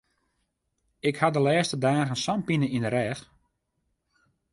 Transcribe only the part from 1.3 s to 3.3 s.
de lêste dagen sa'n pine yn de rêch.